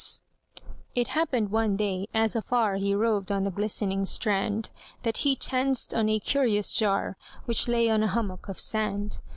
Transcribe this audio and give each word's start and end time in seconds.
It 0.95 1.09
happened 1.09 1.51
one 1.51 1.75
day, 1.75 2.07
as 2.11 2.35
afar 2.35 2.77
He 2.77 2.95
roved 2.95 3.31
on 3.31 3.43
the 3.43 3.51
glistening 3.51 4.03
strand, 4.07 4.71
That 5.03 5.17
he 5.17 5.35
chanced 5.35 5.93
on 5.93 6.09
a 6.09 6.19
curious 6.19 6.73
jar, 6.73 7.17
Which 7.45 7.67
lay 7.67 7.87
on 7.87 8.01
a 8.01 8.07
hummock 8.07 8.49
of 8.49 8.59
sand. 8.59 9.19